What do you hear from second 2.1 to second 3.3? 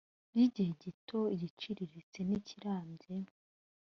n ikirambye